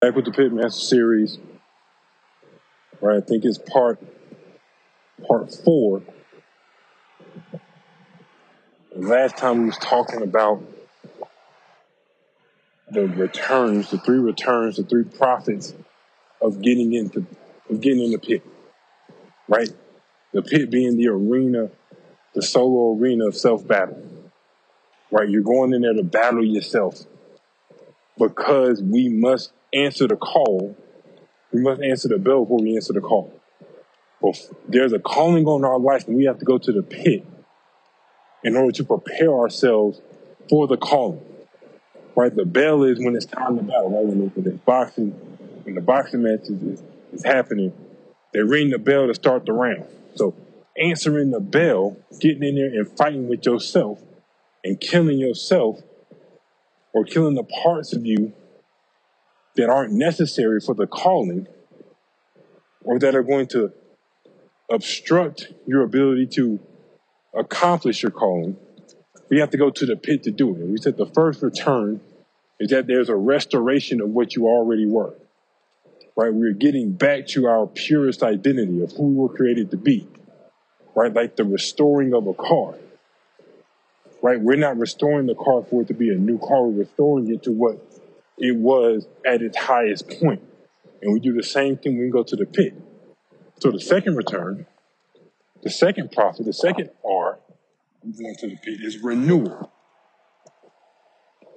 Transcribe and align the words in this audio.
Back 0.00 0.14
with 0.14 0.26
the 0.26 0.30
Pitmaster 0.30 0.80
series, 0.80 1.38
right? 3.00 3.16
I 3.16 3.20
think 3.20 3.44
it's 3.44 3.58
part 3.58 3.98
part 5.26 5.52
four. 5.52 6.02
Last 8.94 9.36
time 9.36 9.58
we 9.58 9.64
was 9.64 9.78
talking 9.78 10.22
about 10.22 10.62
the 12.92 13.08
returns, 13.08 13.90
the 13.90 13.98
three 13.98 14.20
returns, 14.20 14.76
the 14.76 14.84
three 14.84 15.02
profits 15.02 15.74
of 16.40 16.62
getting 16.62 16.92
into 16.92 17.26
of 17.68 17.80
getting 17.80 18.04
in 18.04 18.12
the 18.12 18.20
pit, 18.20 18.46
right? 19.48 19.70
The 20.32 20.42
pit 20.42 20.70
being 20.70 20.96
the 20.96 21.08
arena, 21.08 21.70
the 22.34 22.42
solo 22.42 22.96
arena 22.96 23.26
of 23.26 23.36
self 23.36 23.66
battle, 23.66 24.00
right? 25.10 25.28
You're 25.28 25.42
going 25.42 25.74
in 25.74 25.82
there 25.82 25.94
to 25.94 26.04
battle 26.04 26.44
yourself 26.44 27.00
because 28.16 28.80
we 28.80 29.08
must 29.08 29.50
answer 29.72 30.06
the 30.06 30.16
call. 30.16 30.76
We 31.52 31.62
must 31.62 31.82
answer 31.82 32.08
the 32.08 32.18
bell 32.18 32.44
before 32.44 32.60
we 32.60 32.74
answer 32.76 32.92
the 32.92 33.00
call. 33.00 33.32
Well, 34.20 34.34
there's 34.66 34.92
a 34.92 34.98
calling 34.98 35.46
on 35.46 35.64
our 35.64 35.78
life, 35.78 36.06
and 36.08 36.16
we 36.16 36.24
have 36.24 36.38
to 36.38 36.44
go 36.44 36.58
to 36.58 36.72
the 36.72 36.82
pit 36.82 37.24
in 38.42 38.56
order 38.56 38.72
to 38.72 38.84
prepare 38.84 39.32
ourselves 39.32 40.00
for 40.48 40.66
the 40.66 40.76
calling. 40.76 41.22
Right? 42.16 42.34
The 42.34 42.44
bell 42.44 42.82
is 42.82 42.98
when 42.98 43.14
it's 43.14 43.26
time 43.26 43.56
to 43.58 43.62
battle, 43.62 43.90
right? 43.90 44.04
When, 44.04 44.28
when 44.30 44.56
boxing, 44.66 45.10
when 45.62 45.74
the 45.74 45.80
boxing 45.80 46.22
match 46.22 46.42
is, 46.44 46.62
is, 46.62 46.82
is 47.12 47.24
happening, 47.24 47.72
they 48.32 48.40
ring 48.40 48.70
the 48.70 48.78
bell 48.78 49.06
to 49.06 49.14
start 49.14 49.46
the 49.46 49.52
round. 49.52 49.84
So 50.16 50.34
answering 50.76 51.30
the 51.30 51.40
bell, 51.40 51.96
getting 52.20 52.42
in 52.42 52.56
there 52.56 52.66
and 52.66 52.96
fighting 52.96 53.28
with 53.28 53.46
yourself 53.46 54.02
and 54.64 54.80
killing 54.80 55.18
yourself 55.18 55.80
or 56.92 57.04
killing 57.04 57.34
the 57.34 57.44
parts 57.44 57.92
of 57.94 58.04
you 58.04 58.32
that 59.58 59.68
aren't 59.68 59.92
necessary 59.92 60.60
for 60.60 60.74
the 60.74 60.86
calling 60.86 61.46
or 62.84 62.98
that 63.00 63.14
are 63.14 63.24
going 63.24 63.46
to 63.48 63.72
obstruct 64.70 65.48
your 65.66 65.82
ability 65.82 66.26
to 66.26 66.60
accomplish 67.34 68.02
your 68.02 68.12
calling, 68.12 68.56
we 69.30 69.40
have 69.40 69.50
to 69.50 69.58
go 69.58 69.68
to 69.68 69.84
the 69.84 69.96
pit 69.96 70.22
to 70.22 70.30
do 70.30 70.54
it. 70.54 70.66
We 70.66 70.78
said 70.78 70.96
the 70.96 71.06
first 71.06 71.42
return 71.42 72.00
is 72.60 72.70
that 72.70 72.86
there's 72.86 73.08
a 73.08 73.16
restoration 73.16 74.00
of 74.00 74.10
what 74.10 74.36
you 74.36 74.46
already 74.46 74.86
were. 74.86 75.14
Right? 76.16 76.32
We're 76.32 76.52
getting 76.52 76.92
back 76.92 77.26
to 77.28 77.46
our 77.46 77.66
purest 77.66 78.22
identity 78.22 78.82
of 78.82 78.92
who 78.92 79.08
we 79.08 79.14
were 79.16 79.28
created 79.28 79.72
to 79.72 79.76
be. 79.76 80.06
Right? 80.94 81.12
Like 81.12 81.36
the 81.36 81.44
restoring 81.44 82.14
of 82.14 82.26
a 82.26 82.34
car. 82.34 82.74
Right? 84.22 84.40
We're 84.40 84.56
not 84.56 84.78
restoring 84.78 85.26
the 85.26 85.34
car 85.34 85.64
for 85.68 85.82
it 85.82 85.88
to 85.88 85.94
be 85.94 86.10
a 86.10 86.16
new 86.16 86.38
car. 86.38 86.62
We're 86.62 86.84
restoring 86.84 87.32
it 87.32 87.42
to 87.44 87.52
what 87.52 87.87
it 88.38 88.56
was 88.56 89.06
at 89.26 89.42
its 89.42 89.56
highest 89.56 90.08
point. 90.20 90.42
And 91.02 91.12
we 91.12 91.20
do 91.20 91.32
the 91.32 91.42
same 91.42 91.76
thing 91.76 91.96
when 91.96 92.06
we 92.06 92.10
go 92.10 92.22
to 92.22 92.36
the 92.36 92.46
pit. 92.46 92.74
So 93.60 93.70
the 93.70 93.80
second 93.80 94.16
return, 94.16 94.66
the 95.62 95.70
second 95.70 96.12
profit, 96.12 96.46
the 96.46 96.52
second 96.52 96.90
R, 97.04 97.38
going 98.02 98.36
to 98.36 98.48
the 98.48 98.56
pit 98.56 98.78
is 98.80 98.98
renewal. 99.02 99.70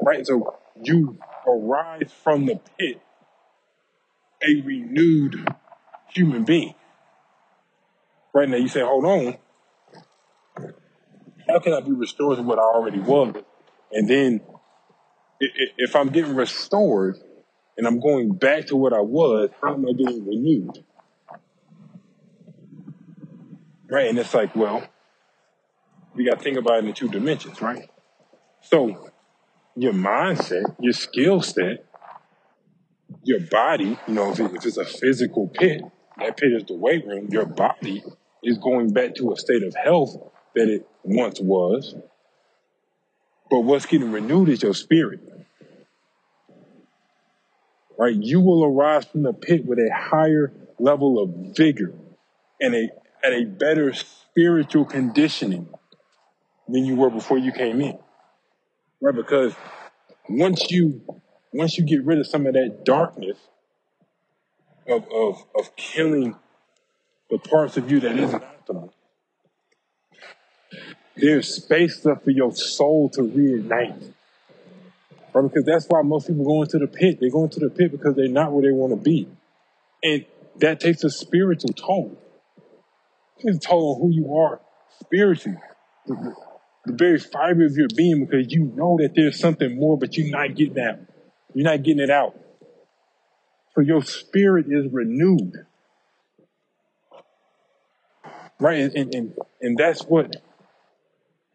Right? 0.00 0.26
So 0.26 0.58
you 0.82 1.18
arise 1.46 2.12
from 2.22 2.46
the 2.46 2.60
pit 2.78 3.00
a 4.42 4.60
renewed 4.62 5.48
human 6.14 6.44
being. 6.44 6.74
Right 8.32 8.48
now 8.48 8.56
you 8.56 8.68
say, 8.68 8.80
hold 8.80 9.04
on. 9.04 9.36
How 11.48 11.58
can 11.60 11.72
I 11.72 11.80
be 11.80 11.92
restored 11.92 12.36
to 12.36 12.42
what 12.42 12.58
I 12.58 12.62
already 12.62 13.00
was? 13.00 13.34
And 13.90 14.08
then 14.08 14.40
if 15.40 15.94
I'm 15.94 16.08
getting 16.08 16.34
restored 16.34 17.18
and 17.76 17.86
I'm 17.86 18.00
going 18.00 18.32
back 18.32 18.66
to 18.66 18.76
what 18.76 18.92
I 18.92 19.00
was, 19.00 19.50
how 19.62 19.74
am 19.74 19.86
I 19.86 19.92
getting 19.92 20.26
renewed? 20.26 20.84
Right? 23.90 24.08
And 24.08 24.18
it's 24.18 24.34
like, 24.34 24.54
well, 24.54 24.86
we 26.14 26.24
got 26.24 26.38
to 26.38 26.44
think 26.44 26.58
about 26.58 26.78
it 26.78 26.86
in 26.86 26.94
two 26.94 27.08
dimensions, 27.08 27.62
right? 27.62 27.88
So 28.60 29.10
your 29.76 29.92
mindset, 29.92 30.74
your 30.80 30.92
skill 30.92 31.40
set, 31.40 31.84
your 33.22 33.40
body, 33.40 33.98
you 34.06 34.14
know, 34.14 34.32
if 34.32 34.40
it's 34.40 34.76
a 34.76 34.84
physical 34.84 35.48
pit, 35.48 35.82
that 36.18 36.36
pit 36.36 36.52
is 36.52 36.64
the 36.64 36.74
weight 36.74 37.06
room, 37.06 37.28
your 37.30 37.46
body 37.46 38.02
is 38.42 38.58
going 38.58 38.92
back 38.92 39.14
to 39.16 39.32
a 39.32 39.36
state 39.36 39.62
of 39.62 39.74
health 39.74 40.16
that 40.54 40.68
it 40.68 40.88
once 41.04 41.40
was. 41.40 41.94
But 43.50 43.60
what's 43.60 43.86
getting 43.86 44.12
renewed 44.12 44.48
is 44.48 44.62
your 44.62 44.74
spirit. 44.74 45.20
Right? 47.98 48.14
You 48.14 48.40
will 48.40 48.64
arise 48.64 49.06
from 49.06 49.22
the 49.22 49.32
pit 49.32 49.64
with 49.66 49.78
a 49.78 49.90
higher 49.92 50.52
level 50.78 51.20
of 51.20 51.56
vigor 51.56 51.94
and 52.60 52.74
a 52.74 52.88
at 53.24 53.32
a 53.32 53.44
better 53.44 53.92
spiritual 53.92 54.84
conditioning 54.84 55.68
than 56.68 56.84
you 56.84 56.94
were 56.94 57.10
before 57.10 57.38
you 57.38 57.50
came 57.50 57.80
in. 57.80 57.98
Right? 59.00 59.14
Because 59.14 59.54
once 60.28 60.70
you 60.70 61.02
once 61.52 61.78
you 61.78 61.84
get 61.84 62.04
rid 62.04 62.18
of 62.18 62.26
some 62.26 62.46
of 62.46 62.54
that 62.54 62.84
darkness 62.84 63.38
of 64.86 65.04
of, 65.12 65.44
of 65.58 65.74
killing 65.76 66.36
the 67.30 67.38
parts 67.38 67.76
of 67.76 67.90
you 67.90 68.00
that 68.00 68.16
isn't 68.16 68.42
optimal, 68.42 68.92
there's 71.18 71.54
space 71.54 72.04
left 72.04 72.24
for 72.24 72.30
your 72.30 72.52
soul 72.52 73.10
to 73.10 73.22
reignite. 73.22 74.12
Right? 75.32 75.42
Because 75.42 75.64
that's 75.64 75.86
why 75.86 76.02
most 76.02 76.28
people 76.28 76.44
go 76.44 76.62
into 76.62 76.78
the 76.78 76.86
pit. 76.86 77.18
They 77.20 77.30
go 77.30 77.44
into 77.44 77.60
the 77.60 77.70
pit 77.70 77.92
because 77.92 78.14
they're 78.14 78.28
not 78.28 78.52
where 78.52 78.62
they 78.62 78.70
want 78.70 78.92
to 78.92 78.96
be. 78.96 79.28
And 80.02 80.24
that 80.56 80.80
takes 80.80 81.04
a 81.04 81.10
spiritual 81.10 81.72
toll. 81.72 82.16
It's 83.38 83.64
a 83.64 83.68
toll 83.68 83.94
on 83.94 84.00
who 84.00 84.14
you 84.14 84.34
are 84.34 84.60
spiritually. 85.00 85.58
The, 86.06 86.34
very 86.86 87.18
fiber 87.18 87.66
of 87.66 87.76
your 87.76 87.88
being 87.94 88.24
because 88.24 88.50
you 88.50 88.72
know 88.74 88.96
that 88.98 89.12
there's 89.14 89.38
something 89.38 89.78
more, 89.78 89.98
but 89.98 90.16
you're 90.16 90.30
not 90.30 90.56
getting 90.56 90.74
that. 90.74 91.00
You're 91.52 91.64
not 91.64 91.82
getting 91.82 92.02
it 92.02 92.08
out. 92.08 92.34
So 93.74 93.82
your 93.82 94.02
spirit 94.02 94.66
is 94.70 94.90
renewed. 94.90 95.52
Right? 98.58 98.90
And, 98.94 99.14
and, 99.14 99.34
and 99.60 99.76
that's 99.76 100.02
what 100.04 100.36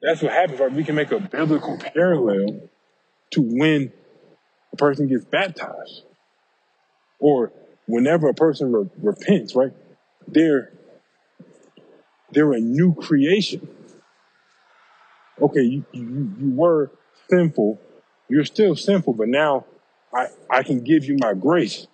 that's 0.04 0.22
what 0.22 0.34
happens, 0.34 0.60
right? 0.60 0.72
We 0.72 0.84
can 0.84 0.96
make 0.96 1.12
a 1.12 1.20
biblical 1.20 1.78
parallel 1.78 2.70
to 3.32 3.42
when 3.42 3.92
a 4.74 4.76
person 4.76 5.08
gets 5.08 5.24
baptized 5.24 6.04
or 7.20 7.54
whenever 7.88 8.28
a 8.28 8.34
person 8.34 8.74
re- 8.74 8.90
repents, 9.02 9.56
right? 9.56 9.72
They're, 10.28 10.74
they're 12.32 12.52
a 12.52 12.60
new 12.60 12.94
creation. 12.96 13.68
Okay, 15.42 15.62
you, 15.62 15.86
you, 15.94 16.34
you 16.38 16.52
were 16.52 16.92
sinful. 17.30 17.80
You're 18.30 18.46
still 18.46 18.76
sinful, 18.76 19.14
but 19.14 19.30
now 19.30 19.66
I, 20.14 20.28
I 20.50 20.64
can 20.64 20.84
give 20.84 21.06
you 21.06 21.18
my 21.20 21.34
grace, 21.34 21.88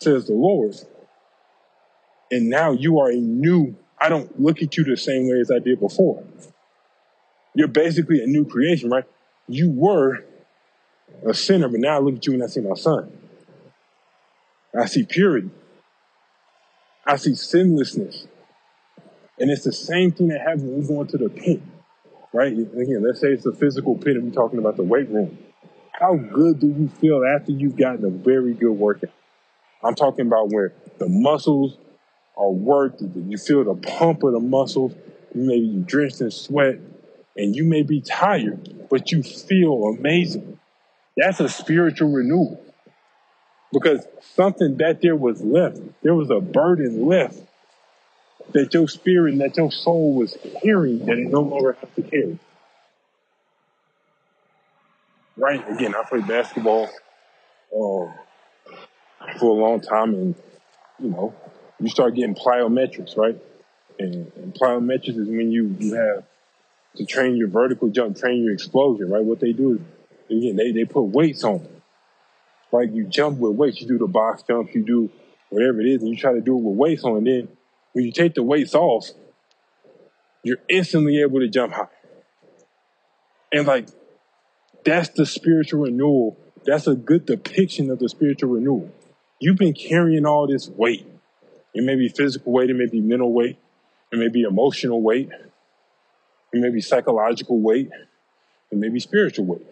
says 0.00 0.26
the 0.26 0.34
Lord. 0.34 0.74
And 2.30 2.48
now 2.48 2.72
you 2.72 2.98
are 3.00 3.10
a 3.10 3.16
new, 3.16 3.76
I 4.00 4.08
don't 4.08 4.40
look 4.40 4.62
at 4.62 4.76
you 4.78 4.84
the 4.84 4.96
same 4.96 5.28
way 5.28 5.40
as 5.40 5.50
I 5.50 5.58
did 5.58 5.78
before. 5.78 6.24
You're 7.54 7.68
basically 7.68 8.22
a 8.22 8.26
new 8.26 8.44
creation, 8.44 8.90
right? 8.90 9.04
You 9.46 9.70
were 9.70 10.24
a 11.26 11.34
sinner, 11.34 11.68
but 11.68 11.80
now 11.80 11.96
I 11.96 12.00
look 12.00 12.16
at 12.16 12.26
you 12.26 12.34
and 12.34 12.42
I 12.42 12.46
see 12.46 12.60
my 12.60 12.74
son. 12.74 13.12
I 14.78 14.86
see 14.86 15.04
purity. 15.04 15.50
I 17.06 17.16
see 17.16 17.34
sinlessness. 17.34 18.26
And 19.38 19.50
it's 19.50 19.64
the 19.64 19.72
same 19.72 20.12
thing 20.12 20.28
that 20.28 20.40
happens 20.40 20.62
when 20.64 20.80
we 20.80 20.86
go 20.86 21.00
into 21.00 21.18
the 21.18 21.28
pit, 21.28 21.60
right? 22.32 22.52
Again, 22.52 23.04
let's 23.06 23.20
say 23.20 23.28
it's 23.28 23.46
a 23.46 23.52
physical 23.52 23.96
pit 23.96 24.16
and 24.16 24.24
we're 24.24 24.32
talking 24.32 24.58
about 24.58 24.76
the 24.76 24.82
weight 24.82 25.08
room. 25.08 25.38
How 25.92 26.16
good 26.16 26.58
do 26.60 26.66
you 26.66 26.88
feel 26.88 27.22
after 27.24 27.52
you've 27.52 27.76
gotten 27.76 28.04
a 28.04 28.10
very 28.10 28.54
good 28.54 28.72
workout? 28.72 29.10
I'm 29.82 29.94
talking 29.94 30.26
about 30.26 30.50
where 30.50 30.72
the 30.98 31.08
muscles 31.08 31.76
are 32.36 32.50
worked, 32.50 33.00
you 33.02 33.38
feel 33.38 33.62
the 33.62 33.74
pump 33.74 34.24
of 34.24 34.32
the 34.32 34.40
muscles, 34.40 34.92
maybe 35.34 35.66
you're 35.66 35.84
drenched 35.84 36.20
in 36.20 36.30
sweat, 36.30 36.78
and 37.36 37.54
you 37.54 37.64
may 37.64 37.82
be 37.82 38.00
tired, 38.00 38.88
but 38.90 39.10
you 39.12 39.22
feel 39.22 39.84
amazing. 39.86 40.58
That's 41.16 41.40
a 41.40 41.48
spiritual 41.48 42.10
renewal. 42.10 42.64
Because 43.72 44.06
something 44.34 44.76
that 44.76 45.00
there 45.02 45.16
was 45.16 45.42
left, 45.42 45.80
there 46.02 46.14
was 46.14 46.30
a 46.30 46.40
burden 46.40 47.06
left 47.06 47.38
that 48.52 48.72
your 48.72 48.88
spirit 48.88 49.32
and 49.32 49.40
that 49.40 49.56
your 49.56 49.72
soul 49.72 50.14
was 50.14 50.36
carrying 50.62 51.04
that 51.06 51.18
it 51.18 51.28
no 51.28 51.40
longer 51.40 51.76
has 51.80 51.88
to 51.96 52.02
carry. 52.02 52.38
Right? 55.36 55.68
Again, 55.68 55.94
I 55.96 56.04
played 56.04 56.28
basketball 56.28 56.84
um, 57.74 58.14
for 59.40 59.50
a 59.50 59.60
long 59.60 59.80
time, 59.80 60.14
and 60.14 60.34
you 61.00 61.10
know, 61.10 61.34
you 61.80 61.88
start 61.88 62.14
getting 62.14 62.36
plyometrics, 62.36 63.16
right? 63.16 63.36
And, 63.98 64.30
and 64.36 64.54
plyometrics 64.54 65.18
is 65.18 65.28
when 65.28 65.50
you 65.50 65.74
you 65.80 65.94
have 65.94 66.24
to 66.96 67.04
train 67.04 67.36
your 67.36 67.48
vertical 67.48 67.88
jump, 67.88 68.16
train 68.18 68.42
your 68.42 68.52
explosion, 68.52 69.10
right? 69.10 69.24
What 69.24 69.40
they 69.40 69.52
do 69.52 69.74
is, 69.74 70.36
again, 70.36 70.56
they, 70.56 70.72
they 70.72 70.84
put 70.84 71.02
weights 71.02 71.44
on 71.44 71.62
them. 71.62 71.82
right? 72.72 72.90
You 72.90 73.04
jump 73.06 73.38
with 73.38 73.56
weights, 73.56 73.80
you 73.80 73.88
do 73.88 73.98
the 73.98 74.06
box 74.06 74.42
jump, 74.42 74.74
you 74.74 74.84
do 74.84 75.10
whatever 75.50 75.80
it 75.80 75.86
is, 75.86 76.02
and 76.02 76.10
you 76.10 76.16
try 76.16 76.32
to 76.32 76.40
do 76.40 76.56
it 76.56 76.62
with 76.62 76.76
weights 76.76 77.04
on. 77.04 77.18
And 77.18 77.26
then 77.26 77.48
when 77.92 78.04
you 78.04 78.12
take 78.12 78.34
the 78.34 78.42
weights 78.42 78.74
off, 78.74 79.08
you're 80.42 80.58
instantly 80.68 81.20
able 81.20 81.40
to 81.40 81.48
jump 81.48 81.72
high. 81.72 81.86
And 83.52 83.66
like, 83.66 83.88
that's 84.84 85.08
the 85.10 85.26
spiritual 85.26 85.82
renewal. 85.82 86.36
That's 86.66 86.86
a 86.86 86.94
good 86.94 87.26
depiction 87.26 87.90
of 87.90 87.98
the 87.98 88.08
spiritual 88.08 88.50
renewal. 88.50 88.90
You've 89.40 89.56
been 89.56 89.74
carrying 89.74 90.26
all 90.26 90.46
this 90.46 90.68
weight. 90.68 91.06
It 91.72 91.84
may 91.84 91.96
be 91.96 92.08
physical 92.08 92.52
weight, 92.52 92.70
it 92.70 92.74
may 92.74 92.86
be 92.86 93.00
mental 93.00 93.32
weight, 93.32 93.58
it 94.12 94.18
may 94.18 94.28
be 94.28 94.42
emotional 94.42 95.02
weight, 95.02 95.28
it 96.54 96.60
may 96.60 96.70
be 96.70 96.80
psychological 96.80 97.60
weight, 97.60 97.90
it 98.70 98.78
may 98.78 98.88
be 98.88 99.00
spiritual 99.00 99.44
weight. 99.44 99.66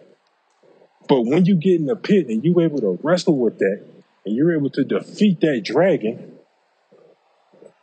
But 1.07 1.21
when 1.21 1.45
you 1.45 1.55
get 1.55 1.79
in 1.79 1.85
the 1.85 1.95
pit 1.95 2.27
and 2.27 2.43
you're 2.43 2.61
able 2.61 2.81
to 2.81 2.99
wrestle 3.01 3.37
with 3.37 3.57
that 3.59 3.85
and 4.25 4.35
you're 4.35 4.53
able 4.53 4.69
to 4.71 4.83
defeat 4.83 5.39
that 5.41 5.61
dragon, 5.63 6.37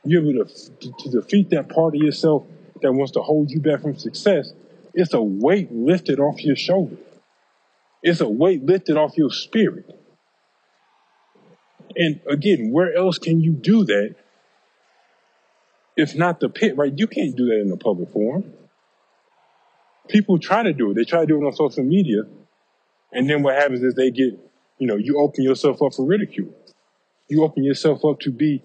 you're 0.05 0.23
able 0.23 0.44
to, 0.44 0.93
to 0.99 1.11
defeat 1.11 1.49
that 1.50 1.70
part 1.70 1.94
of 1.94 2.02
yourself 2.02 2.44
that 2.82 2.93
wants 2.93 3.12
to 3.12 3.23
hold 3.23 3.50
you 3.50 3.61
back 3.61 3.81
from 3.81 3.97
success, 3.97 4.52
it's 4.93 5.14
a 5.14 5.23
weight 5.23 5.73
lifted 5.73 6.20
off 6.20 6.43
your 6.43 6.56
shoulder. 6.56 6.96
It's 8.03 8.20
a 8.20 8.29
weight 8.29 8.64
lifted 8.64 8.99
off 8.99 9.17
your 9.17 9.31
spirit. 9.31 9.99
And 11.96 12.20
again, 12.29 12.70
where 12.70 12.94
else 12.94 13.19
can 13.19 13.41
you 13.41 13.53
do 13.53 13.85
that 13.85 14.14
if 15.96 16.14
not 16.14 16.41
the 16.41 16.49
pit, 16.49 16.76
right? 16.76 16.93
You 16.94 17.06
can't 17.06 17.37
do 17.37 17.46
that 17.46 17.61
in 17.61 17.70
a 17.73 17.76
public 17.76 18.11
forum. 18.11 18.53
People 20.10 20.38
try 20.38 20.62
to 20.62 20.72
do 20.72 20.90
it. 20.90 20.94
They 20.94 21.04
try 21.04 21.20
to 21.20 21.26
do 21.26 21.42
it 21.42 21.46
on 21.46 21.52
social 21.52 21.84
media. 21.84 22.22
And 23.12 23.28
then 23.28 23.42
what 23.42 23.56
happens 23.56 23.82
is 23.82 23.94
they 23.94 24.10
get, 24.10 24.38
you 24.78 24.86
know, 24.86 24.96
you 24.96 25.18
open 25.18 25.44
yourself 25.44 25.82
up 25.82 25.94
for 25.94 26.06
ridicule. 26.06 26.54
You 27.28 27.44
open 27.44 27.64
yourself 27.64 28.04
up 28.04 28.20
to 28.20 28.30
be 28.30 28.62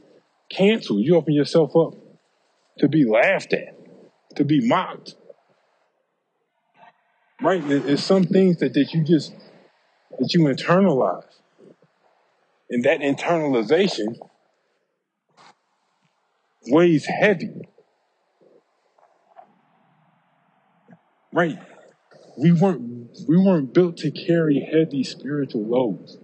canceled. 0.50 1.02
You 1.02 1.16
open 1.16 1.34
yourself 1.34 1.76
up 1.76 1.94
to 2.80 2.88
be 2.88 3.06
laughed 3.06 3.54
at, 3.54 3.76
to 4.36 4.44
be 4.44 4.68
mocked. 4.68 5.16
Right? 7.42 7.62
There's 7.68 8.04
some 8.04 8.24
things 8.24 8.58
that, 8.58 8.74
that 8.74 8.94
you 8.94 9.04
just, 9.04 9.34
that 10.20 10.34
you 10.34 10.42
internalize. 10.42 11.24
And 12.70 12.84
that 12.84 13.02
internalization 13.02 14.18
weighs 16.68 17.06
heavy. 17.06 17.68
Right? 21.36 21.60
We 22.38 22.54
weren't 22.54 23.10
we 23.28 23.38
weren't 23.38 23.74
built 23.74 23.98
to 23.98 24.12
carry 24.12 24.66
heavy 24.72 25.04
spiritual 25.04 25.66
loads. 25.66 26.18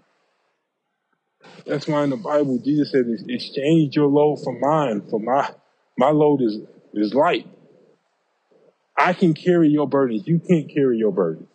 That's 1.65 1.85
why 1.85 2.05
in 2.05 2.11
the 2.11 2.17
Bible 2.17 2.59
Jesus 2.59 2.91
said, 2.91 3.05
"Exchange 3.27 3.95
your 3.97 4.07
load 4.07 4.37
for 4.37 4.57
mine. 4.57 5.01
For 5.09 5.19
my 5.19 5.51
my 5.97 6.11
load 6.11 6.41
is 6.41 6.59
is 6.93 7.13
light. 7.13 7.45
I 8.97 9.11
can 9.11 9.33
carry 9.33 9.67
your 9.67 9.87
burdens. 9.87 10.25
You 10.25 10.39
can't 10.39 10.73
carry 10.73 10.97
your 10.97 11.11
burdens." 11.11 11.49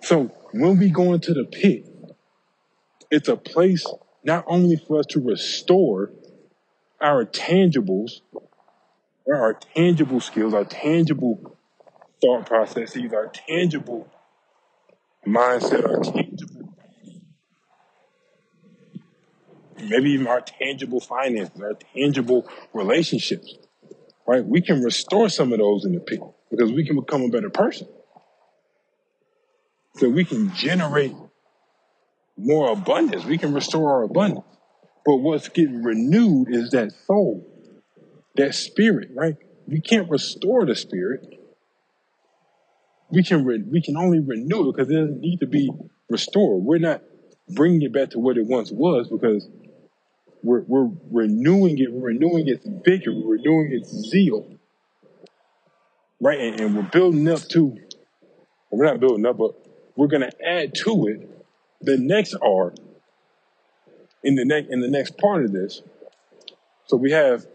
So 0.00 0.30
when 0.52 0.78
we 0.78 0.88
go 0.88 1.12
into 1.12 1.34
the 1.34 1.44
pit, 1.44 1.86
it's 3.10 3.28
a 3.28 3.36
place 3.36 3.86
not 4.24 4.44
only 4.46 4.76
for 4.76 5.00
us 5.00 5.06
to 5.10 5.20
restore 5.20 6.12
our 6.98 7.26
tangibles, 7.26 8.22
our 9.32 9.54
tangible 9.54 10.20
skills, 10.20 10.52
our 10.54 10.64
tangible 10.64 11.56
thought 12.20 12.46
processes, 12.46 13.12
our 13.12 13.28
tangible 13.28 14.08
mindset, 15.26 15.88
our 15.88 16.00
tangible, 16.00 16.74
maybe 19.88 20.10
even 20.10 20.26
our 20.26 20.40
tangible 20.40 21.00
finances, 21.00 21.60
our 21.60 21.74
tangible 21.94 22.46
relationships, 22.72 23.56
right? 24.26 24.44
We 24.44 24.60
can 24.60 24.82
restore 24.82 25.28
some 25.28 25.52
of 25.52 25.58
those 25.58 25.84
in 25.84 25.92
the 25.92 26.00
pit 26.00 26.20
because 26.50 26.70
we 26.72 26.86
can 26.86 26.96
become 26.96 27.22
a 27.22 27.28
better 27.28 27.50
person. 27.50 27.88
So 29.96 30.08
we 30.08 30.24
can 30.24 30.52
generate 30.54 31.14
more 32.36 32.72
abundance. 32.72 33.24
We 33.24 33.38
can 33.38 33.54
restore 33.54 33.92
our 33.92 34.02
abundance. 34.02 34.44
But 35.06 35.16
what's 35.16 35.48
getting 35.48 35.82
renewed 35.82 36.48
is 36.50 36.70
that 36.70 36.92
soul, 37.06 37.53
that 38.36 38.54
spirit, 38.54 39.10
right? 39.14 39.36
We 39.66 39.80
can't 39.80 40.10
restore 40.10 40.66
the 40.66 40.74
spirit. 40.74 41.40
We 43.10 43.22
can 43.22 43.44
re- 43.44 43.62
we 43.62 43.80
can 43.80 43.96
only 43.96 44.20
renew 44.20 44.68
it 44.68 44.76
because 44.76 44.90
it 44.90 44.94
doesn't 44.94 45.20
need 45.20 45.40
to 45.40 45.46
be 45.46 45.70
restored. 46.08 46.62
We're 46.62 46.78
not 46.78 47.02
bringing 47.48 47.82
it 47.82 47.92
back 47.92 48.10
to 48.10 48.18
what 48.18 48.36
it 48.36 48.46
once 48.46 48.70
was 48.72 49.08
because 49.08 49.48
we're, 50.42 50.62
we're 50.62 50.90
renewing 51.10 51.78
it. 51.78 51.92
We're 51.92 52.08
renewing 52.08 52.48
its 52.48 52.66
vigor. 52.84 53.12
We're 53.12 53.36
renewing 53.36 53.72
its 53.72 53.90
zeal, 53.90 54.46
right? 56.20 56.38
And, 56.38 56.60
and 56.60 56.76
we're 56.76 56.82
building 56.82 57.28
up 57.28 57.40
to. 57.50 57.76
We're 58.70 58.86
not 58.86 59.00
building 59.00 59.24
up, 59.24 59.38
but 59.38 59.54
we're 59.96 60.08
going 60.08 60.22
to 60.22 60.32
add 60.44 60.74
to 60.74 61.06
it 61.06 61.30
the 61.80 61.96
next 61.96 62.34
R 62.42 62.72
in 64.22 64.34
the 64.34 64.44
next 64.44 64.70
in 64.70 64.80
the 64.80 64.88
next 64.88 65.16
part 65.18 65.44
of 65.44 65.52
this. 65.52 65.82
So 66.86 66.96
we 66.96 67.12
have 67.12 67.46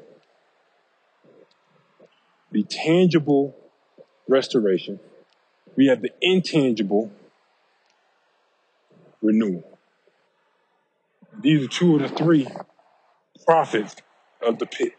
the 2.52 2.64
tangible 2.64 3.56
restoration. 4.28 5.00
We 5.76 5.88
have 5.88 6.02
the 6.02 6.12
intangible 6.22 7.12
renewal. 9.22 9.64
These 11.42 11.66
are 11.66 11.70
two 11.70 11.96
of 11.96 12.02
the 12.02 12.10
three 12.10 12.48
profits 13.46 13.96
of 14.42 14.60
the 14.60 14.66
pit. 14.66 14.94